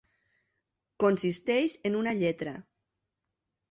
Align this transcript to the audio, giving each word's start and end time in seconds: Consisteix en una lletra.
Consisteix 1.05 1.79
en 1.93 2.01
una 2.03 2.17
lletra. 2.25 2.59